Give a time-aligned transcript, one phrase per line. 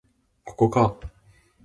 [0.43, 0.97] ここか